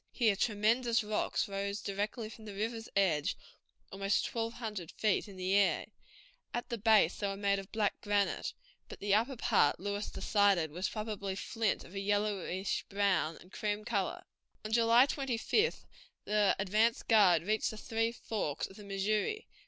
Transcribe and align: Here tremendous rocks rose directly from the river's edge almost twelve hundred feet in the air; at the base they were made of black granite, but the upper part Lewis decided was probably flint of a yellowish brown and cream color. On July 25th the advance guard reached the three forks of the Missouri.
Here 0.11 0.35
tremendous 0.35 1.03
rocks 1.03 1.47
rose 1.47 1.79
directly 1.79 2.27
from 2.27 2.45
the 2.45 2.55
river's 2.55 2.89
edge 2.95 3.37
almost 3.91 4.25
twelve 4.25 4.53
hundred 4.53 4.91
feet 4.93 5.27
in 5.27 5.35
the 5.37 5.53
air; 5.53 5.85
at 6.55 6.69
the 6.69 6.79
base 6.79 7.17
they 7.17 7.27
were 7.27 7.37
made 7.37 7.59
of 7.59 7.71
black 7.71 8.01
granite, 8.01 8.55
but 8.89 8.99
the 8.99 9.13
upper 9.13 9.35
part 9.37 9.79
Lewis 9.79 10.09
decided 10.09 10.71
was 10.71 10.89
probably 10.89 11.35
flint 11.35 11.83
of 11.83 11.93
a 11.93 11.99
yellowish 11.99 12.83
brown 12.89 13.37
and 13.37 13.53
cream 13.53 13.85
color. 13.85 14.23
On 14.65 14.71
July 14.71 15.05
25th 15.05 15.85
the 16.25 16.55
advance 16.57 17.03
guard 17.03 17.43
reached 17.43 17.69
the 17.69 17.77
three 17.77 18.11
forks 18.11 18.65
of 18.65 18.77
the 18.77 18.83
Missouri. 18.83 19.47